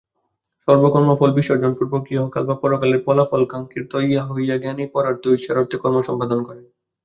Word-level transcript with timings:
সর্বকর্মফল 0.67 1.29
বিসর্জনপূর্বক 1.37 2.03
ইহকাল 2.11 2.43
বা 2.45 2.55
পরকালের 2.61 2.99
ফলাকাঙ্ক্ষারহিত 3.05 3.91
হইয়া 4.31 4.55
জ্ঞানী 4.57 4.83
পরার্থে 4.93 5.27
ও 5.27 5.37
ঈশ্বরার্থে 5.39 5.75
কর্ম 5.77 5.97
সম্পাদন 6.07 6.39
করেন। 6.43 6.65